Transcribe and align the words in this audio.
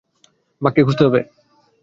বাককে 0.61 0.81
খুঁজতে 0.85 1.03
হবে। 1.07 1.19